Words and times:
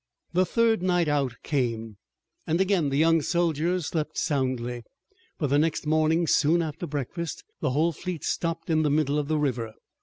The 0.33 0.47
third 0.47 0.81
night 0.81 1.07
out 1.07 1.35
came, 1.43 1.97
and 2.47 2.59
again 2.59 2.89
the 2.89 2.97
young 2.97 3.21
soldiers 3.21 3.85
slept 3.85 4.17
soundly, 4.17 4.81
but 5.37 5.51
the 5.51 5.59
next 5.59 5.85
morning, 5.85 6.25
soon 6.25 6.63
after 6.63 6.87
breakfast, 6.87 7.43
the 7.59 7.69
whole 7.69 7.91
fleet 7.91 8.23
stopped 8.23 8.71
in 8.71 8.81
the 8.81 8.89
middle 8.89 9.19
of 9.19 9.27
the 9.27 9.37
river. 9.37 9.75